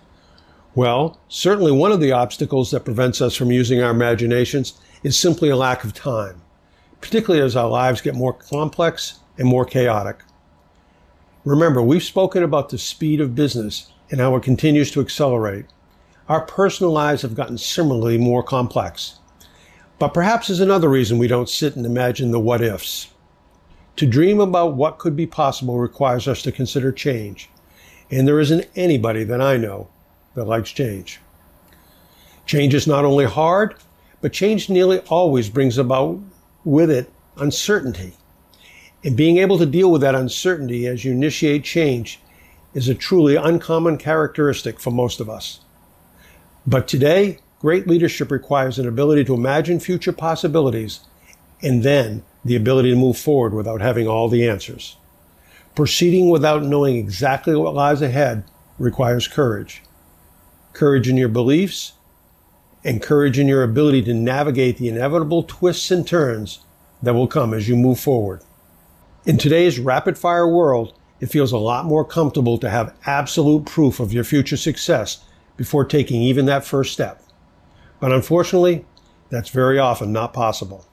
Well, 0.76 1.20
certainly 1.28 1.72
one 1.72 1.92
of 1.92 2.00
the 2.00 2.12
obstacles 2.12 2.70
that 2.72 2.86
prevents 2.86 3.22
us 3.22 3.36
from 3.36 3.52
using 3.52 3.82
our 3.82 3.92
imaginations 3.92 4.74
is 5.02 5.18
simply 5.18 5.50
a 5.50 5.56
lack 5.56 5.84
of 5.84 5.94
time, 5.94 6.42
particularly 7.02 7.44
as 7.44 7.56
our 7.56 7.70
lives 7.70 8.02
get 8.02 8.14
more 8.14 8.34
complex 8.34 9.20
and 9.40 9.48
more 9.48 9.66
chaotic. 9.66 10.24
Remember, 11.46 11.82
we've 11.82 12.04
spoken 12.04 12.44
about 12.44 12.70
the 12.70 12.78
speed 12.78 13.20
of 13.20 13.36
business 13.36 13.92
and 14.12 14.20
how 14.20 14.36
it 14.36 14.44
continues 14.44 14.92
to 14.92 15.02
accelerate. 15.02 15.66
Our 16.30 16.42
personal 16.42 16.92
lives 16.92 17.22
have 17.24 17.36
gotten 17.36 17.58
similarly 17.58 18.18
more 18.18 18.44
complex. 18.44 19.20
But 20.00 20.14
perhaps 20.14 20.48
there's 20.48 20.62
another 20.62 20.88
reason 20.88 21.18
we 21.18 21.28
don't 21.28 21.50
sit 21.50 21.76
and 21.76 21.86
imagine 21.86 22.32
the 22.32 22.40
what 22.40 22.62
ifs. 22.62 23.10
To 23.98 24.08
dream 24.08 24.40
about 24.40 24.76
what 24.76 25.00
could 25.00 25.16
be 25.16 25.28
possible 25.28 25.78
requires 25.78 26.28
us 26.28 26.42
to 26.44 26.52
consider 26.52 26.92
change. 26.92 27.50
And 28.10 28.28
there 28.28 28.40
isn't 28.40 28.70
anybody 28.76 29.24
that 29.26 29.42
I 29.42 29.58
know 29.58 29.90
that 30.36 30.46
likes 30.46 30.72
change. 30.72 31.20
Change 32.46 32.74
is 32.74 32.88
not 32.88 33.06
only 33.06 33.26
hard, 33.26 33.76
but 34.22 34.34
change 34.34 34.70
nearly 34.70 35.00
always 35.10 35.50
brings 35.50 35.78
about 35.78 36.20
with 36.64 36.90
it 36.90 37.12
uncertainty. 37.38 38.14
And 39.04 39.18
being 39.18 39.38
able 39.38 39.58
to 39.58 39.66
deal 39.66 39.92
with 39.92 40.02
that 40.02 40.16
uncertainty 40.16 40.88
as 40.88 41.04
you 41.04 41.12
initiate 41.12 41.66
change 41.66 42.20
is 42.74 42.88
a 42.88 42.96
truly 42.96 43.36
uncommon 43.36 43.98
characteristic 43.98 44.80
for 44.80 44.92
most 44.92 45.20
of 45.20 45.30
us. 45.30 45.60
But 46.66 46.88
today, 46.88 47.40
great 47.60 47.88
leadership 47.88 48.32
requires 48.32 48.80
an 48.80 48.88
ability 48.88 49.26
to 49.26 49.34
imagine 49.34 49.80
future 49.80 50.14
possibilities 50.14 51.02
and 51.62 51.84
then 51.84 52.24
the 52.46 52.56
ability 52.56 52.92
to 52.92 52.96
move 52.96 53.18
forward 53.18 53.54
without 53.54 53.82
having 53.82 54.08
all 54.08 54.30
the 54.30 54.48
answers. 54.48 54.98
Proceeding 55.76 56.30
without 56.30 56.64
knowing 56.64 56.96
exactly 56.96 57.56
what 57.56 57.74
lies 57.74 58.02
ahead 58.02 58.44
requires 58.78 59.28
courage. 59.28 59.82
Courage 60.74 61.10
in 61.10 61.18
your 61.18 61.30
beliefs 61.30 61.94
and 62.84 63.02
courage 63.02 63.40
in 63.40 63.48
your 63.48 63.64
ability 63.64 64.02
to 64.04 64.14
navigate 64.14 64.78
the 64.78 64.90
inevitable 64.90 65.44
twists 65.44 65.90
and 65.92 66.08
turns 66.08 66.60
that 67.02 67.14
will 67.14 67.28
come 67.28 67.54
as 67.54 67.68
you 67.68 67.76
move 67.76 68.00
forward. 68.00 68.42
In 69.26 69.38
today's 69.38 69.80
rapid 69.80 70.18
fire 70.18 70.48
world, 70.48 70.94
it 71.20 71.28
feels 71.28 71.52
a 71.52 71.58
lot 71.58 71.86
more 71.86 72.04
comfortable 72.04 72.58
to 72.58 72.70
have 72.70 72.96
absolute 73.06 73.66
proof 73.66 74.00
of 74.00 74.12
your 74.12 74.24
future 74.24 74.58
success 74.58 75.24
before 75.58 75.86
taking 75.86 76.22
even 76.22 76.46
that 76.46 76.66
first 76.66 76.94
step. 76.94 77.22
But 78.00 78.12
unfortunately, 78.12 78.86
that's 79.30 79.50
very 79.50 79.80
often 79.80 80.12
not 80.12 80.34
possible. 80.34 80.86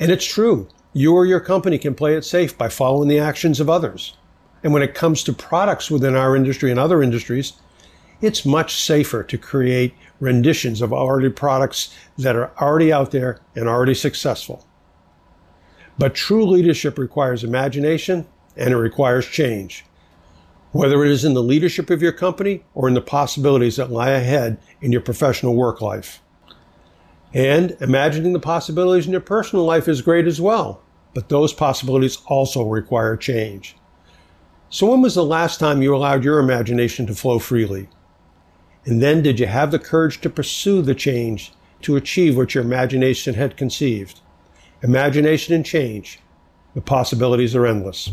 And 0.00 0.10
it's 0.10 0.24
true. 0.24 0.68
You 0.92 1.14
or 1.14 1.26
your 1.26 1.40
company 1.40 1.78
can 1.78 1.94
play 1.94 2.14
it 2.14 2.24
safe 2.24 2.56
by 2.56 2.68
following 2.68 3.08
the 3.08 3.18
actions 3.18 3.60
of 3.60 3.70
others. 3.70 4.16
And 4.62 4.72
when 4.72 4.82
it 4.82 4.94
comes 4.94 5.22
to 5.24 5.32
products 5.32 5.90
within 5.90 6.16
our 6.16 6.34
industry 6.34 6.70
and 6.70 6.80
other 6.80 7.02
industries, 7.02 7.54
it's 8.20 8.44
much 8.44 8.82
safer 8.82 9.22
to 9.22 9.38
create 9.38 9.94
renditions 10.18 10.82
of 10.82 10.92
already 10.92 11.30
products 11.30 11.94
that 12.16 12.34
are 12.34 12.50
already 12.60 12.92
out 12.92 13.12
there 13.12 13.40
and 13.54 13.68
already 13.68 13.94
successful. 13.94 14.66
But 15.98 16.14
true 16.14 16.44
leadership 16.44 16.98
requires 16.98 17.44
imagination 17.44 18.26
and 18.56 18.72
it 18.72 18.76
requires 18.76 19.26
change 19.26 19.84
whether 20.72 21.04
it 21.04 21.10
is 21.10 21.24
in 21.24 21.34
the 21.34 21.42
leadership 21.42 21.90
of 21.90 22.02
your 22.02 22.12
company 22.12 22.64
or 22.74 22.88
in 22.88 22.94
the 22.94 23.00
possibilities 23.00 23.76
that 23.76 23.90
lie 23.90 24.10
ahead 24.10 24.58
in 24.80 24.92
your 24.92 25.00
professional 25.00 25.54
work 25.54 25.80
life. 25.80 26.20
And 27.34 27.76
imagining 27.80 28.32
the 28.32 28.40
possibilities 28.40 29.06
in 29.06 29.12
your 29.12 29.20
personal 29.20 29.64
life 29.64 29.88
is 29.88 30.02
great 30.02 30.26
as 30.26 30.40
well, 30.40 30.82
but 31.14 31.28
those 31.28 31.52
possibilities 31.52 32.18
also 32.26 32.64
require 32.64 33.16
change. 33.16 33.76
So, 34.70 34.90
when 34.90 35.00
was 35.00 35.14
the 35.14 35.24
last 35.24 35.58
time 35.58 35.80
you 35.80 35.94
allowed 35.94 36.24
your 36.24 36.38
imagination 36.38 37.06
to 37.06 37.14
flow 37.14 37.38
freely? 37.38 37.88
And 38.84 39.02
then, 39.02 39.22
did 39.22 39.40
you 39.40 39.46
have 39.46 39.70
the 39.70 39.78
courage 39.78 40.20
to 40.20 40.30
pursue 40.30 40.82
the 40.82 40.94
change 40.94 41.52
to 41.82 41.96
achieve 41.96 42.36
what 42.36 42.54
your 42.54 42.64
imagination 42.64 43.34
had 43.34 43.56
conceived? 43.56 44.20
Imagination 44.82 45.54
and 45.54 45.64
change, 45.64 46.20
the 46.74 46.80
possibilities 46.80 47.56
are 47.56 47.66
endless. 47.66 48.12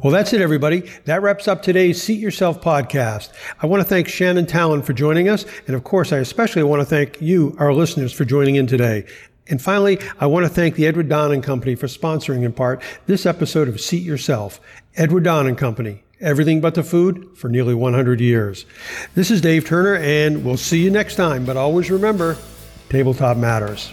Well, 0.00 0.12
that's 0.12 0.32
it, 0.32 0.40
everybody. 0.40 0.88
That 1.06 1.22
wraps 1.22 1.48
up 1.48 1.60
today's 1.60 2.00
Seat 2.00 2.20
Yourself 2.20 2.60
podcast. 2.60 3.30
I 3.60 3.66
want 3.66 3.80
to 3.80 3.84
thank 3.88 4.06
Shannon 4.06 4.46
Talon 4.46 4.80
for 4.80 4.92
joining 4.92 5.28
us. 5.28 5.44
And 5.66 5.74
of 5.74 5.82
course, 5.82 6.12
I 6.12 6.18
especially 6.18 6.62
want 6.62 6.80
to 6.80 6.86
thank 6.86 7.20
you, 7.20 7.56
our 7.58 7.74
listeners, 7.74 8.12
for 8.12 8.24
joining 8.24 8.54
in 8.54 8.68
today. 8.68 9.06
And 9.48 9.60
finally, 9.60 9.98
I 10.20 10.26
want 10.26 10.46
to 10.46 10.50
thank 10.50 10.76
the 10.76 10.86
Edward 10.86 11.08
Don 11.08 11.32
and 11.32 11.42
Company 11.42 11.74
for 11.74 11.88
sponsoring 11.88 12.44
in 12.44 12.52
part 12.52 12.80
this 13.06 13.26
episode 13.26 13.66
of 13.66 13.80
Seat 13.80 14.04
Yourself. 14.04 14.60
Edward 14.94 15.24
Don 15.24 15.48
and 15.48 15.58
Company, 15.58 16.04
everything 16.20 16.60
but 16.60 16.76
the 16.76 16.84
food 16.84 17.36
for 17.36 17.48
nearly 17.48 17.74
100 17.74 18.20
years. 18.20 18.66
This 19.16 19.32
is 19.32 19.40
Dave 19.40 19.66
Turner, 19.66 19.96
and 19.96 20.44
we'll 20.44 20.56
see 20.56 20.80
you 20.80 20.92
next 20.92 21.16
time. 21.16 21.44
But 21.44 21.56
always 21.56 21.90
remember, 21.90 22.36
tabletop 22.88 23.36
matters. 23.36 23.92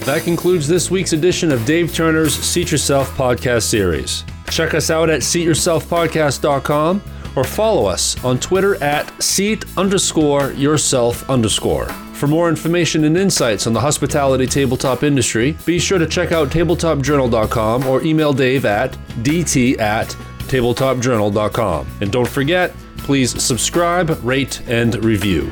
That 0.00 0.24
concludes 0.24 0.68
this 0.68 0.90
week's 0.90 1.14
edition 1.14 1.52
of 1.52 1.64
Dave 1.64 1.94
Turner's 1.94 2.34
Seat 2.34 2.70
Yourself 2.70 3.08
podcast 3.16 3.62
series. 3.62 4.24
Check 4.54 4.72
us 4.72 4.88
out 4.88 5.10
at 5.10 5.22
seatyourselfpodcast.com 5.22 7.02
or 7.34 7.42
follow 7.42 7.86
us 7.86 8.22
on 8.24 8.38
Twitter 8.38 8.80
at 8.80 9.20
seat 9.20 9.64
underscore 9.76 10.52
yourself 10.52 11.28
underscore. 11.28 11.86
For 12.14 12.28
more 12.28 12.48
information 12.48 13.02
and 13.02 13.16
insights 13.16 13.66
on 13.66 13.72
the 13.72 13.80
hospitality 13.80 14.46
tabletop 14.46 15.02
industry, 15.02 15.56
be 15.66 15.80
sure 15.80 15.98
to 15.98 16.06
check 16.06 16.30
out 16.30 16.50
tabletopjournal.com 16.50 17.88
or 17.88 18.04
email 18.04 18.32
Dave 18.32 18.64
at 18.64 18.92
dt 19.24 19.80
at 19.80 20.10
tabletopjournal.com. 20.46 21.88
And 22.00 22.12
don't 22.12 22.28
forget, 22.28 22.72
please 22.98 23.42
subscribe, 23.42 24.16
rate, 24.22 24.62
and 24.68 25.04
review. 25.04 25.50